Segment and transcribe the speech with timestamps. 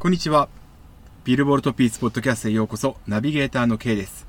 [0.00, 0.48] こんにちは。
[1.24, 4.26] ビルボルトピースポッドキャストへようこそ、ナビゲーターの K です。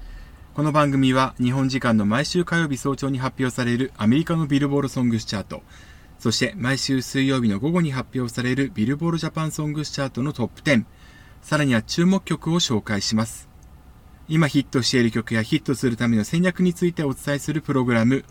[0.53, 5.63] この番組は日本時間の毎週火曜日早朝に発表されるアメリカのビルボールソングスチャート、
[6.19, 10.83] そして毎週水曜日の午後に発表されるビルボールジャパンソングスチャートのトップ10、
[11.41, 13.47] さらには注目曲を紹介します。
[14.27, 18.25] 今ヒットしている曲やヒットするための戦略についてお伝えするプログラム、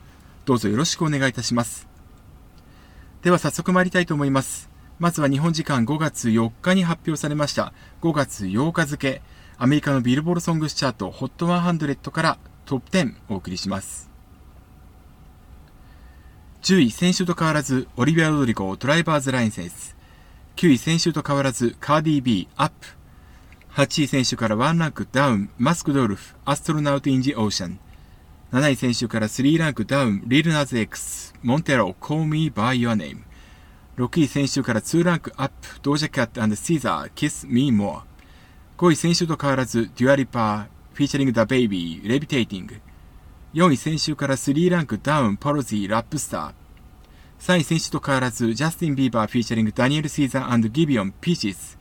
[0.45, 1.89] どうぞよろしくお願いいたします。
[3.23, 4.70] では早速参りたいと思います。
[5.01, 7.73] まずは日本時間5月4日に発表されました
[8.03, 9.23] 5月8日付
[9.57, 14.11] アメリカのビルボールソングスチャート HOT100 からトップ10お送りします。
[16.63, 19.97] 10位先週と変わらずオリビア・ロドリゴドライバーズ・ラインセンス
[20.57, 22.87] 9位先週と変わらずカーディー・ビーアップ。
[23.73, 27.79] 8位選手から1ランクダウンマスク・ドルフアストロナウト・イン・ジ・オーシャン。
[28.53, 33.30] 7位先週から3ランクダウンリルナーズ X モンテロ Call Me By Your Name
[33.97, 38.03] 6位先週から2ランクアップ、 Doja Cat SZA、Kiss Me More。
[38.79, 42.77] 5位先週と変わらず、 Dua Lipa、 featuring DaBaby、 Levitating。
[43.53, 46.53] 4位先週から3ランクダウン、 Polo G、 Rapstar。
[47.41, 51.77] 3位先週と変わらず、ジャスティン・ビーバー、 featuring ダニエル・シーザー Giveon、 Peaches。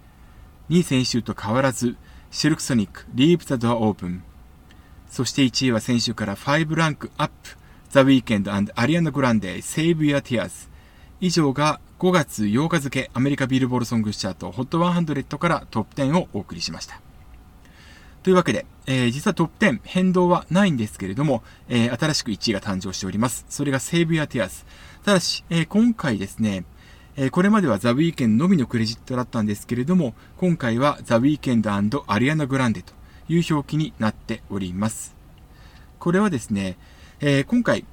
[0.70, 1.96] 2位先週と変わらず、
[2.32, 4.24] シルクソニック、リーブ・ザ・ドア・オープン。
[5.10, 7.58] そして1位は先週から5ランクアップ、
[7.90, 10.70] ザ・ウィーケンドアリアナ・グランデ、Save Your Tears。
[11.22, 17.02] 以上が5月8日付アメリカビルボールソングチャート HOT100 からトップ10をお送りしました。
[18.24, 23.46] というわけで、えー、実はトップ10変動はないんですけれども、えー、新しく1位が誕生しております。
[23.50, 24.66] それがセーブやティアス。
[25.04, 26.64] ただし、えー、今回ですね、
[27.18, 32.94] えこれまではザ・ウィーケンのみのクレジットだったんですけれども、今回はザ・ウィーケンドアリアナ・グランデと
[33.28, 35.18] いう表記になっております。
[36.00, 36.78] これはですね、
[37.20, 37.84] え今回、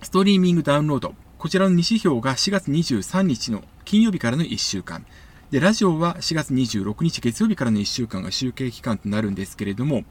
[0.00, 5.06] ストリーミングダウンロード、こちらの2指標が4月23日の金曜日からの1週間。
[5.52, 10.02] で、ラジオは4月26日月曜日からの1週間が集計期間となるんですけれども、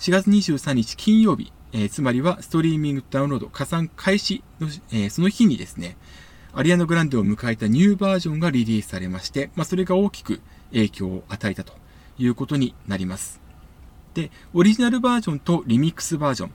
[0.00, 5.96] 4月23日金曜日、えー、つまりはストリーミングダウンロード加算開始の、えー、その日にですね、
[6.52, 10.40] アリアナグランデを迎えたニューバージョンがリリースされまして、まあ、それが大きく
[10.72, 11.74] 影響を与えたと
[12.18, 13.40] いうことになります。
[14.14, 16.50] で、オリジナルバージョンとリミックスバージョン、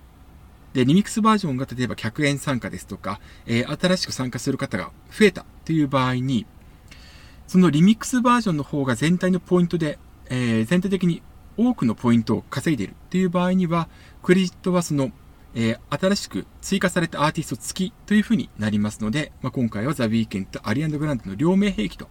[0.78, 6.46] で、リミックスバージョンが例えば客演参加ですとか、えー、新しく参加する方が増えたという場合に、
[7.48, 9.98] そのリミックスバージョンの方が全体のポイントで、
[10.30, 11.24] えー、全体的に
[11.58, 13.90] 多くのポイントを稼いでいるという場合には、
[14.22, 15.10] クレジットはその、
[15.56, 22.08] えー、新しく追加されたアーティスト付きというふうになりますので、まあ、今回はザ・ウィーケンとアリアンド・グランドの両名兵器と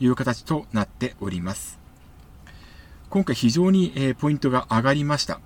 [0.00, 1.78] いう形となっております。
[3.10, 5.38] 今回非常に、えー、ポイントが上がりました。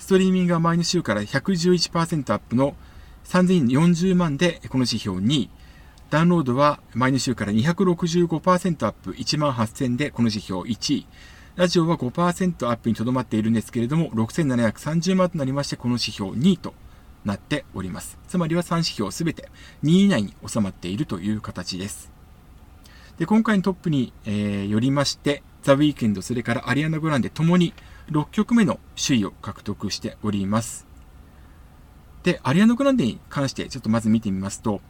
[0.00, 2.74] ストリーミングは前の週から111%アップの
[3.24, 5.50] 3040万でこの指標に、
[6.08, 11.06] ダウンロードは前の週から265%アップ1万8000でこの指標1位。
[11.54, 16.72] ラジオは5%アップにとどまっているんですけれども、6730万となりまして、この指標2位と
[17.26, 18.18] なっております。
[18.26, 19.50] つまりは3指標すべて
[19.84, 22.10] 2位以内に収まっているという形です。
[23.18, 27.74] で、今回のトップに、えー、よりまして、ザ・ウィーケンド、それからアリアナ・グランデともに
[28.10, 30.86] 6曲目の首位を獲得しております。
[32.22, 34.80] で、アリアノ・グランデに関してちょっとまず見てみますと、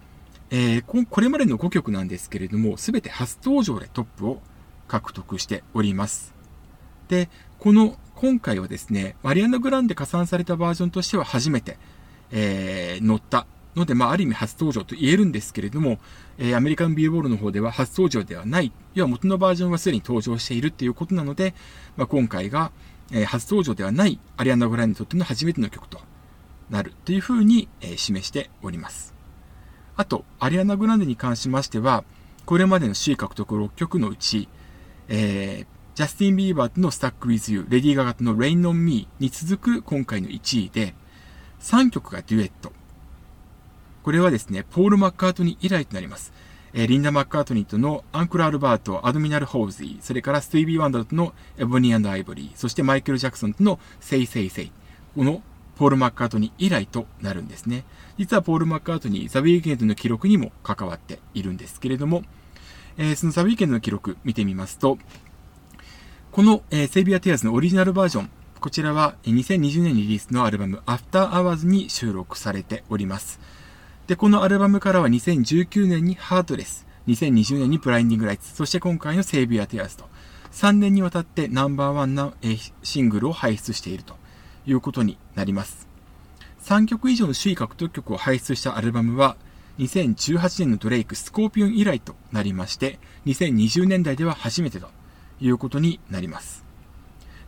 [0.50, 4.40] えー、これまでの5曲なんですけれども、すべて初登場でトップを
[4.88, 6.34] 獲得しております。
[7.08, 11.78] で、この、今回はですね、アリアノ・グランデ加算されたバージョンとしては初めて、
[12.32, 15.98] えー、乗ったので、まあ、ある意味初登場と言えるんですけれども、
[16.38, 21.54] えー、アメリカンビューボールの方では初登場ではない、要は元のバージョンはすでに登場しているっていうことなので、
[21.96, 22.72] まあ、今回が、
[23.12, 26.00] え、初登場ではないアリアナ・グランデにとっての初めての曲と
[26.70, 29.14] なるというふうに、え、示しております。
[29.96, 32.04] あと、アリアナ・グランデに関しましては、
[32.46, 34.48] これまでの首位獲得6曲のうち、
[35.08, 35.66] えー、
[35.96, 40.94] ジャスティン・ビーバーとのスタック・ウィズ・ユー、レディー・ガガとの Rain on Me に続く今回の1位で、
[41.60, 42.72] 3曲がデュエット。
[44.02, 46.32] これはですね、ポール・マッカートニー以来となります。
[46.72, 54.72] え、リンダ・マッカートニーとの Uncle Albert、Admiral Halsey、それからスティービー・ワンダーとの Ebony Ivory、そしてマイケル・ジャクソンとの Say Say Say。
[55.16, 55.42] この
[55.76, 57.84] ポール・マッカートニー以来となるんですね。
[58.18, 62.22] 実はポール・マッカートニー、ザ・ウィーケンドの記録にも関わっているんですけれども、
[62.98, 64.98] え、そのザ・ウィーケンドの記録見てみますと、
[66.30, 68.30] この、えー、 Save Your Tears のオリジナルバージョン、
[68.60, 73.40] こちらは2020年にリリースのアルバム、アフター・アワーズに収録されております。
[74.10, 80.08] で、このアルバムからは2019年にハートレス、2020年にブラインディングライツ、そして今回のセービアテアーズと、
[80.50, 82.32] 3年にわたってナンバーワンな
[82.82, 84.16] シングルを輩出していると
[84.66, 85.86] いうことになります。
[86.64, 89.36] 3曲以上の首位獲得曲を輩出したアルバムは、
[89.78, 94.88] 2018年のドレイク、スコーピオン以来となりまして、2020年代では初めてと
[95.40, 96.64] いうことになります。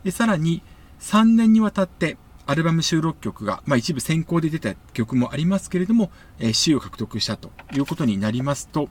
[0.05, 0.63] で、さらに、
[1.01, 8.89] 3年にわたってアルバム収録曲が、まあ一部先行で出た曲もありますけれども、えー、首位を獲得したということになりますと、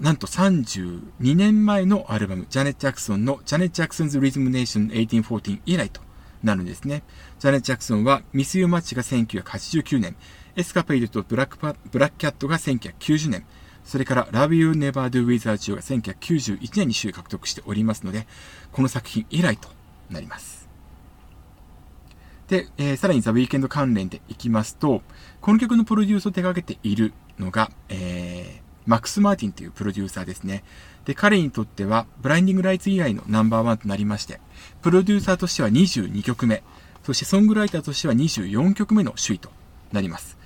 [0.00, 6.00] なんと32年前のアルバム、ジャネット・ジャクソンのジャネット・ジャクソンズ・リズム・ネーション1814以来と
[6.42, 7.02] なるんですね。
[7.38, 10.16] ジャネット・ジャクソンはミス・ユー・マッチが1989年、
[10.56, 13.44] エスカペイドとブラックパブラックキャットが1990年、
[13.84, 18.26] それから Love You Never Do Without You が1991年に首位獲得しておりますので、
[18.72, 19.68] この作品以来と
[20.10, 20.69] なります。
[22.50, 25.02] で、えー、さらにザ・ウィーケンド関連でいきますと、
[25.40, 30.64] この曲のプロデュースを手掛けているのが、えー、マックス・マーティンというプロデューサーですね。
[31.04, 34.40] で、彼にとっては、ブラインディング・ライツ以来のナンバーワンとなりまして、
[34.82, 36.64] プロデューサーとしては22曲目、
[37.04, 39.50] そしてソングライターとしては24曲目の首位と
[39.92, 40.36] なります。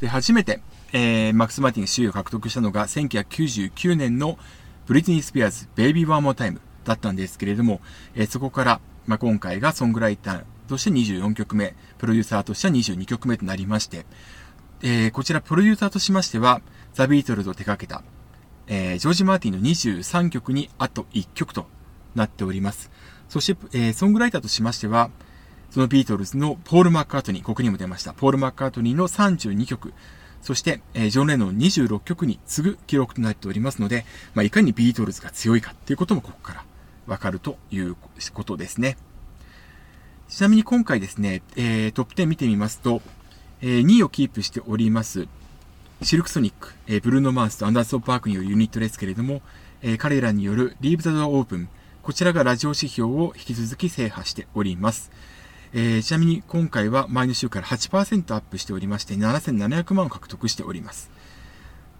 [0.00, 0.60] で、初めて、
[0.92, 4.38] えー、マックス・マーティンが首位を獲得したのが、1999年の
[4.86, 7.80] ブリトニー・スピアーズ、 Baby One More Time だったんですけれども、
[8.16, 14.06] え、そこから、まあ、今回がソングライターとして24曲目、プロデューサーとしては22曲目となりまして、
[14.82, 16.60] えー、こちらプロデューサーとしましては、
[16.94, 18.02] ザ・ビートルズを手掛けた、
[18.66, 21.66] えー、ジョージ・マーティンの23曲にあと1曲と
[22.14, 22.90] なっております。
[23.28, 25.10] そして、えー、ソングライターとしましては、
[25.70, 28.14] そのビートルズのポール・マッカートニー、ここにも出ました。
[28.14, 29.92] ポール・マッカートニーの32曲、
[30.42, 34.04] そして、えー、ジョン・レノン26曲に次ぐ記録となっておりますので、
[34.34, 36.64] まあ、いかにビートルズが強いかっていうこともここから
[37.08, 37.96] わかるという
[38.32, 38.96] ことですね。
[40.28, 43.00] ちなみに今回ですね、えー、トップ10見てみますと、
[43.62, 45.26] えー、2位をキープしております、
[46.02, 49.40] シルクソニック、えー、ブルーノ・マースとアンダーソーパークによるユニットですけれども、
[49.80, 51.68] えー、彼らによるリーブ・ザ・ドア・オープン、
[52.02, 55.10] こちらがラジオ指標を引き続き制覇しております。
[55.72, 61.10] えー、ちなみに今回は前の週から8%アップしておりまして、7700万を獲得しております。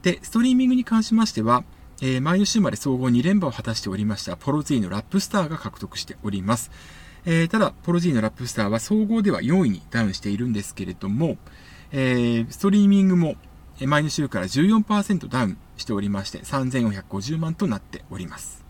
[0.02, 1.64] で、ストリーミングに関しましては、
[2.00, 6.70] えー、前の週まで総合2連覇を果たしておりましたポロズーのラップスターが獲得しております。
[7.26, 11.36] えー、ただ、ポロズーのラップスターは総合では4位にダウンしているんですけれども、
[11.90, 13.34] えー、ストリーミングも
[13.80, 18.64] 前の週から14%ダウンしておりまして、3450万となっております。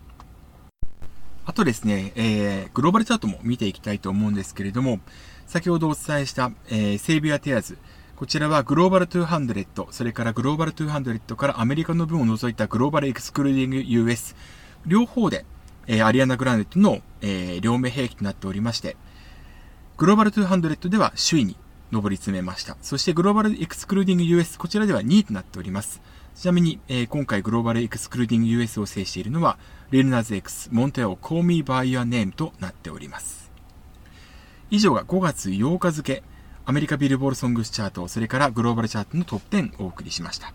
[1.45, 4.99] あとですね、えー、グローバルチャートも見ていきたいと思うんですけれども、
[5.47, 7.77] 先ほどお伝えした、えー、 Save Your Tears。
[8.19, 14.35] こちらはグローバル200、それからグローバル200からアメリカの分を除いたグローバルエクスクルーディング US。
[14.85, 15.45] 両方で、
[15.87, 18.97] えー、アリアナ・グランデとの、えー、両名名義となっておりまして、
[19.95, 21.55] グローバル200では首位に
[21.93, 22.75] 上り詰めました。
[22.81, 26.01] そしてグローバルエクスクルーディング US、こちらでは2位となっております。
[26.35, 29.57] ちなみに、えー、今回グローバルエクスクルーディング US を制しているのは、
[29.91, 33.49] リルナーズ X、モンテオ、Call Me By Your Name となっております。
[34.71, 36.21] 以上が5月8日付、
[36.69, 40.53] アメリカビルボールソングスチャート、それからグローバルチャートのトップ10をお送りしました。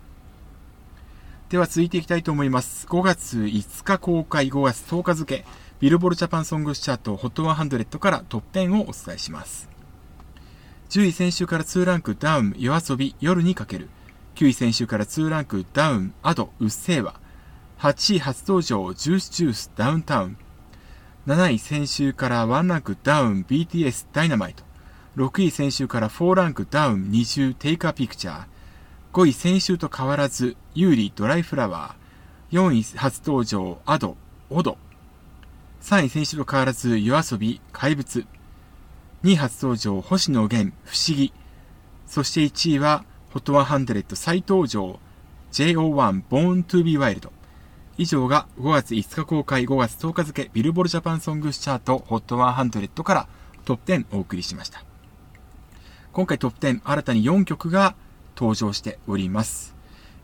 [1.49, 2.87] では続いていきたいと思います。
[2.87, 5.45] 5月5日公開、5月10日付、
[5.81, 9.69] ビルボールジャパンソングスチャート HOT100 からトップ10をお伝えします。
[10.91, 13.89] 10位先週から2ランクダウン、夜遊び、夜にかける。
[14.37, 17.19] 9位先週から2ランクダウン、アド、うっせぇわ。
[17.81, 20.37] 8位初登場、ジュースジュース、ダウンタウン。
[21.27, 24.74] 7位先週から1ランクダウン、BTS、ダイナマイト。
[25.17, 28.45] 6位先週から4ランクダウン、二重、テイカーピクチャー。
[29.13, 32.59] 5位先週と変わらず、ユーリ、ドライフラワー。
[32.59, 34.17] 4位初登場、アド、
[34.51, 34.77] オド。
[35.83, 38.27] 3位先週と変わらず、夜遊び、怪物。
[39.23, 41.33] 2位初登場、星野源、不思議。
[42.09, 44.99] そして1位は、HOT100 再登場、
[45.53, 47.31] JO1 Born to be Wild。
[47.99, 53.29] 以上が5月5日公開5月10日付ビルボルジャパンソングスチャート HOT100 から
[53.65, 54.94] トップ10お送りしました。
[56.15, 57.97] 今回トップ10新たに4曲が
[58.37, 59.75] 登場しております。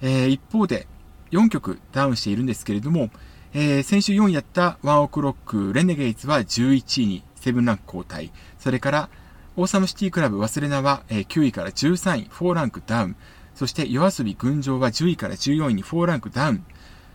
[0.01, 0.87] えー、一方で
[1.33, 3.11] 4曲ダウンしているんですけれども、
[3.55, 8.31] えー、先週4位やったワンオクロックレネゲイツは11位にセブンランク交代。
[8.61, 9.11] それから、
[9.57, 13.17] オーサムシティクラブ忘れなは、え9位から13位、4ランクダウン。
[13.57, 16.65] そして、夜遊び群青は10位から14位に4ランクダウン。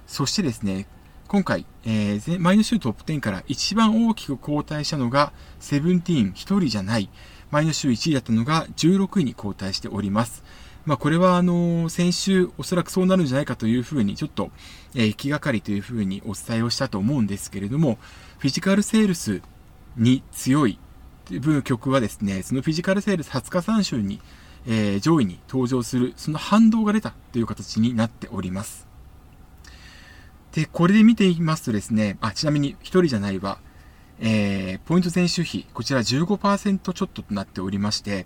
[0.06, 0.86] そしてですね、
[1.36, 7.10] 今回、えー、前の週トップ10から一番大きく交代したのが、セブンティーン1人じゃない。
[7.52, 10.46] 前の週1位だったのが16位に交代しております。
[10.86, 14.50] まあ、これはあの先週おそらくそうなるんじゃないかというふうにちょっと、
[14.96, 17.98] え、気がかりというふうにお伝えをしたと思うんですけれども、
[18.38, 19.42] フィジカルセールス
[19.98, 20.80] に強い
[21.42, 24.22] 部曲はですね、そのフィジカルセールス20日3週に、
[24.68, 28.95] え、上位に登場する、その反動が出たという形になっております。
[30.56, 33.60] で、これで見てみますとですね、あ、ちなみに1人じゃないわ、
[34.22, 38.26] えー、ポイント前週比、こちら15%ちょっととなっておりまして、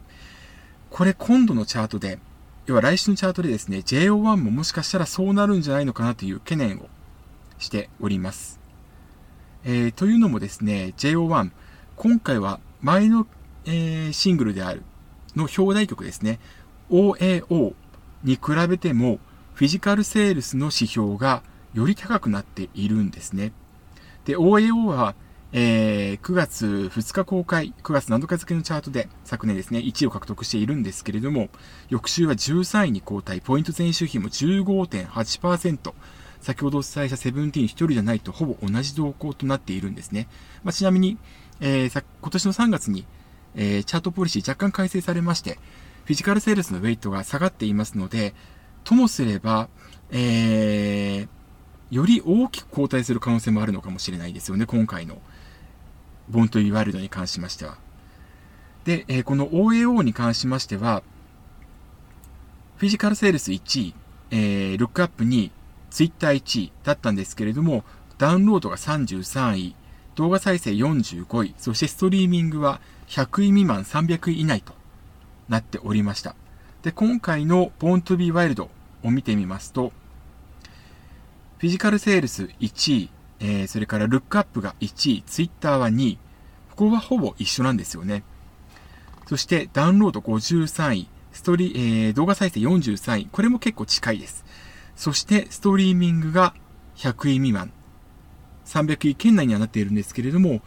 [0.91, 2.19] これ今度のチャートで、
[2.67, 6.87] 要は来週のチャートでですね、JO1 ももしかしたらそうなるんじゃないのかなという懸念を
[7.57, 8.59] しております。
[9.63, 11.49] えー、というのもですね、JO1、
[11.95, 13.25] 今回は前の、
[13.65, 14.83] えー、シングルである、
[15.35, 16.39] の表題曲ですね、
[16.91, 17.73] OAO
[18.23, 19.17] に比べても、
[19.55, 21.41] フィジカルセールスの指標が
[21.73, 23.51] より高くなっているんですね。
[24.25, 25.15] で、OAO は、
[25.51, 31.49] えー、9月2日公開、9月7日付のチャートで昨年ですね、1位を獲得しているんですけれども、
[31.89, 35.93] 翌週は13位に後退、ポイント前週比も15.8%、
[36.41, 40.27] 先ほどお伝えしたセブンティーン1人じゃないとほぼ同じ動向となっているんですね。
[40.63, 41.17] まあ、ちなみに、
[41.59, 43.05] えー、今年の3月に、
[43.55, 45.59] えー、チャートポリシー若干改正されまして、
[46.05, 48.33] フィジカルセールスのウェイトが下がっていますので、
[48.83, 49.69] ともすれば、
[50.11, 51.38] えー、
[51.91, 55.19] より大きく後退する可能性もあるのかもしれないですよね、今回の
[56.29, 57.77] ボントイワイルドに関しましては。
[58.85, 61.03] で、えー、この OAO に関しましては、
[62.77, 63.95] フィジカルセールス1位、
[64.31, 65.51] えー、ルックアップ2位、
[65.89, 67.83] ツイッター1位だったんですけれども、
[68.17, 69.75] ダウンロードが33位、
[70.15, 74.73] 動画再生45位、そしてストリーミングは100位未満300位以内と
[75.47, 76.35] なっておりました。
[76.83, 78.69] で、今回の Born to be Wild
[79.03, 79.91] を見てみますと、
[81.59, 83.09] フィジカルセールス1位、
[83.41, 86.17] えー、それからルックアップが1位、ツイッターは2位。
[86.69, 88.23] ここはほぼ一緒なんですよね。
[89.27, 93.27] そしてダウンロード53位、ストリー、えー、動画再生43位。
[93.29, 94.45] これも結構近いです。
[94.95, 96.53] そしてストリーミングが
[96.95, 97.73] 100位未満。
[98.65, 100.61] 300位圏内にはなっているんですけれども、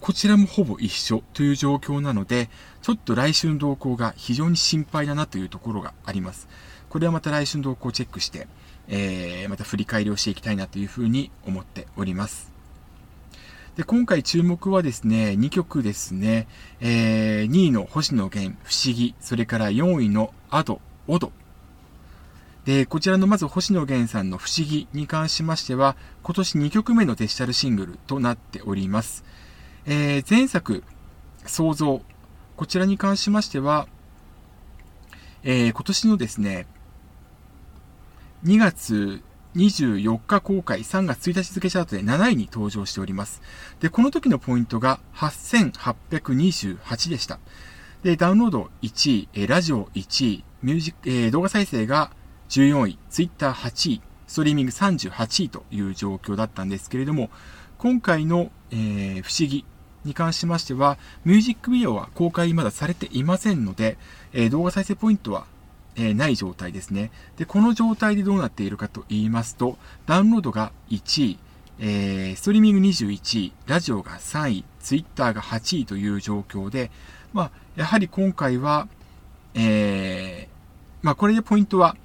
[0.00, 2.50] こちらもほぼ一緒という状況なので、
[2.82, 6.48] ちょっと来週の動向が非常に心配だなというところがあります。
[6.88, 8.48] これはまた来週の動向をチェックして、
[8.88, 12.52] えー、また振り返りをしていきたいなというふうに思っております。
[13.76, 16.48] で、今回注目はですね、2曲ですね、
[16.80, 21.30] えー、2位の星野源、不思議、それから4位のアド、オド。
[22.64, 29.24] で、こちらのまず星野源さんの不思議に関しましては、今年2曲目のデジタルシングルとなっております。
[29.84, 30.82] えー、前作、
[31.44, 32.02] 創造。
[32.56, 33.86] こちらに関しましては、
[35.42, 36.66] えー、今年のですね、
[38.46, 39.24] 2月
[39.56, 43.42] 24日公開、3月1日付チャートで7位に登場しております。
[43.80, 47.40] で、この時のポイントが8828でした。
[48.04, 52.12] で、ダウンロード1位、ラジオ1位、ミュージック、えー、動画再生が
[52.48, 57.30] 14位、ツイッター8位、ストリーミング38位という状況だったんですけれども、
[57.78, 59.64] 今回の、えー、不思議
[60.04, 63.98] に関しましては、ミュージックビデオは公開まだされていませんので、
[64.32, 65.46] え、動画再生ポイントは
[65.96, 67.10] えー、ない状態ですね。
[67.36, 71.38] で、この状態でどうなっているかと言いますと、ダウンロードが1位、
[71.78, 76.90] えー、ストリーミング21位、ラジオが3位、ツイッターが8位という状況で、
[77.32, 78.88] まあ、やはり今回は、
[79.54, 81.96] えー、まあ、これでポイントは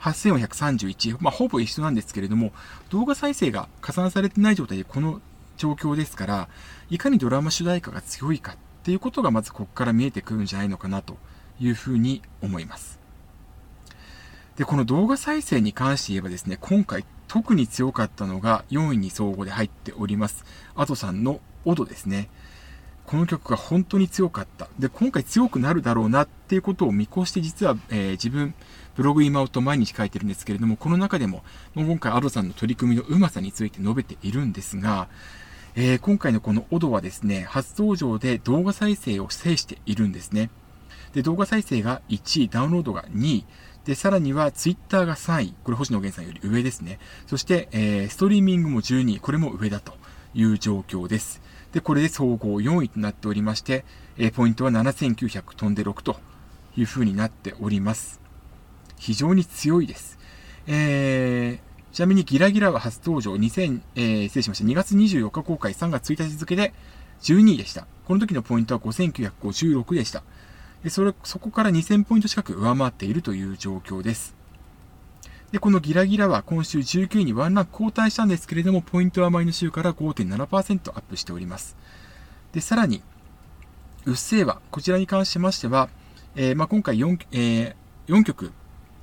[0.00, 2.52] 8431、まあ、ほぼ一緒なんですけれども、
[2.90, 5.20] 動画再生が加算されてない状態でこの
[5.56, 6.48] 状況ですから、
[6.90, 11.16] いかにドラマ主題歌が強いかっていうことがまずここから見えてくるんじゃないのかなと
[11.60, 12.97] いうふうに思います。
[14.58, 20.44] で、この動画再生に関して言えばですね、今回特に強かったのが4位に総合で入っております。
[20.74, 22.28] アドさんのオドですね。
[23.06, 24.66] この曲が本当に強かった。
[24.76, 28.52] で、今回強くなるだろうなっていうことを見越して実は、えー、自分、
[28.96, 35.06] ブログ今と毎日書いてるんですけれども、この中でも、もう今回アドさんの取り組みのうまさについて述べているんですが、
[35.76, 40.50] えー、今回のこのオドはですね、初登場で動画再生を制しているんですね。
[41.12, 43.44] で、動画再生が1位、ダウンロードが2位、
[43.88, 45.54] で、さらにはツイッターが3位。
[45.64, 46.98] これ星野源さんより上ですね。
[47.26, 49.18] そして、えー、ストリーミングも12位。
[49.18, 49.94] これも上だと
[50.34, 51.40] いう状況です。
[51.72, 53.86] で、これで総合4位となっておりまして、
[54.18, 56.20] えー、ポイントは7900飛んで6と
[56.76, 58.20] いう風になっております。
[58.98, 60.18] 非常に強いです。
[60.66, 64.64] えー、ちなみにギラギラは初登場2000、えー、失礼しました。
[64.66, 66.74] 2月24日公開3月1日付で
[67.22, 67.86] 12位でした。
[68.04, 70.22] この時のポイントは5956でした。
[70.82, 74.36] でそれ、そこから2000ポイント近く上回っているという状況です。
[75.50, 81.76] で、このギラギラは今週19位にワンランク後退したんですけれども、ポイントは前の週から5.7%アップしております。
[82.52, 83.02] で、さらに、
[84.04, 85.88] うっせぇわ、こちらに関しましては、
[86.36, 88.52] えー、まあ、今回 4,、えー、4曲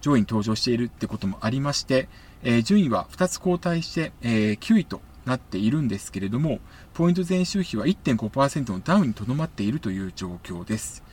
[0.02, 2.08] 上位に登場しているってこともありまして、
[2.44, 6.60] えー、順位は2つ後退して、えー、9位となっているんですけれども、
[6.94, 11.04] ポイント前週比は1.5%のダウンにとどまっているという状況です。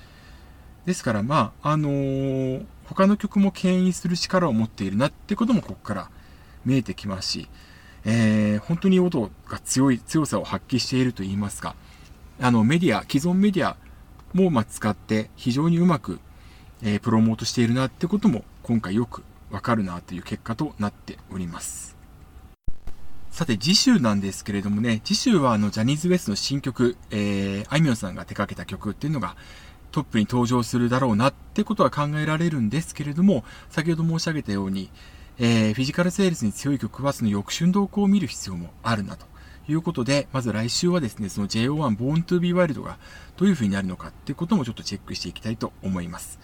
[0.86, 6.10] ですから、まあ、あのー、他の曲も牽引する力を持っているなってこともここから
[6.64, 7.48] 見えてきますし、
[8.04, 11.76] えー、本当に音が強い、強さを発揮していると言いますか、
[12.40, 13.76] あの、メディア、既存メディア
[14.34, 16.18] も、ま使って非常にうまく、
[16.82, 21.96] えー、プロモートしているなってことも今回よくわかるなという結果となっております。
[23.30, 29.36] さて、次週なんですけれどもね、次週はあの、ジャニーズ WEST の新曲、えー、あいみょんさんが手掛けた曲っていうのが、
[29.92, 34.90] トップに登場するだろうなってことは考えられるんですけれども、先ほど申し上げたように、
[35.38, 39.26] えー、フィジカルセールスに強い曲はその翌春動向を見る必要もあるなと
[39.68, 42.98] いうことで、まず来週はですね、その JO1 Born to be Wild が
[43.36, 46.40] どういう風になるのかっていうこともちょっとチェックしていきたいと思います。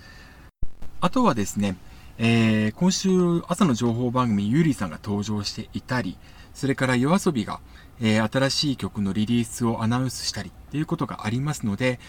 [1.01, 1.77] あとはですね、
[2.19, 6.17] えー、今週朝の情報番組ゆりさんが登場していたり、
[6.53, 7.61] それから夜遊びが、
[8.01, 12.01] えー、新しい曲のリリースをアナウンスしたりっていうことがありますので、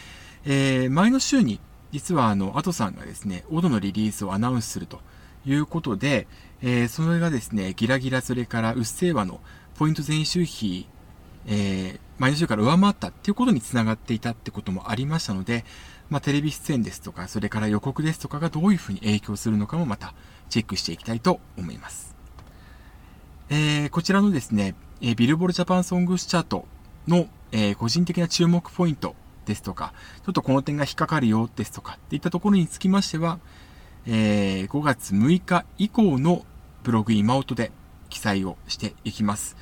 [0.46, 1.60] えー、前の週に
[1.91, 5.01] 実はあの、アトさんがですね、オドのリリースをアナウンスすると
[5.46, 6.27] いうことで、
[6.62, 9.39] えー、それがですね、ギラギラそれからうっせぇわの
[9.75, 10.88] ポイント前週比、
[11.48, 15.65] えー、前の週から上回ったっていうことにつながっていたってこともありましたので、
[16.10, 20.13] まあ、テレビ出演ですとか、それから予告ですとかがどういうふうに影響するのかもまた
[20.50, 22.15] チェックしていきたいと思います。
[23.50, 26.67] えー、こちらのですね、え、ビルボールジャパンソングスチャート
[27.08, 29.15] の、え、個人的な注目ポイント
[29.46, 29.93] ですとか、
[30.25, 33.39] ちょっとこの点が引っかかるよですとかっていったところにつきましては、
[34.05, 36.46] えー、5月6日以降の
[36.84, 37.72] ブログ今音で
[38.10, 39.55] 記載をしていきます。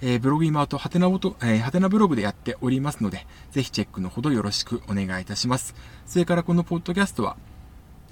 [0.00, 5.74] えー、ブログ今音、はてな音、えー、はてなブログでやっておりますので、ぜひチェックのほどよろしくお願いいたします。
[6.06, 7.36] それからこのポッドキャストは、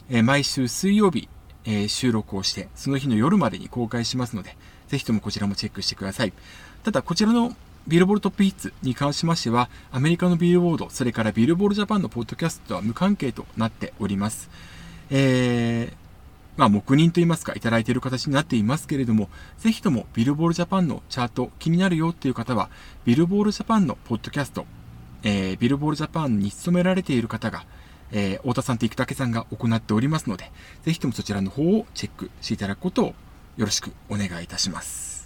[0.08, 1.28] えー、毎週水曜日、
[1.64, 4.56] えー、収録をして、その日の夜までに公開しますので、
[4.88, 6.32] ぜひともこちらもチェックしてください。
[6.82, 7.54] ただ、こちらの
[7.88, 14.50] ビルボールトップヒッツに関しましては、アメリカのビルボード、それからビルボールジャパンのポッドキャストとは無関係となっております。
[15.10, 15.94] えー、
[16.56, 22.70] まあ、黙認と言いますか、いただいている形になっていますけれども、ぜひともビルボールジャパンのチャート気になるよっていう方は、
[23.04, 24.64] ビルボールジャパンのポッドキャスト、
[25.24, 27.64] えー、ビルボールジャパンに勤められている方が、
[28.12, 30.52] えー、太田さんと生竹さんが行っておりますので、
[30.84, 33.06] ぜひともそちらの方をチェックしていただくことを
[33.56, 35.21] よろしくお願いいたします。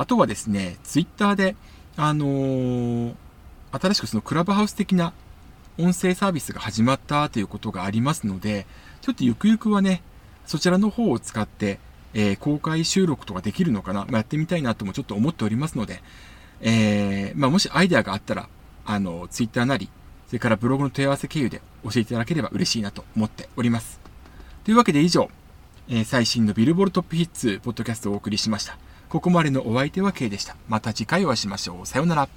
[0.00, 1.56] あとはですね、ツイッターで、
[1.98, 3.14] あのー、
[3.70, 5.12] 新しくそのクラブハウス的な
[5.78, 8.64] 音声サービスが始まったということがありますので、
[9.02, 10.02] ちょっとゆくゆくはね、
[10.46, 11.78] そちらの方を使って、
[12.14, 16.02] えー、公開収録とかできるのかな、まあ、やってみたいなともちょっと思っておりますので、
[16.62, 18.48] えー、まあ、もしアイデアがあったら、
[18.86, 19.90] あの、ツイッターなり、
[20.28, 24.00] それからブログの問い合わせ経由で教えていただければ嬉しいなと思っております。
[24.64, 25.28] というわけで以上、
[25.90, 28.78] えー、最新のビルボールトップヒッツポッドキャストをお送りしました。
[29.10, 30.54] ここまでのお相手は K でした。
[30.68, 31.86] また次回お会いしましょう。
[31.86, 32.28] さようなら。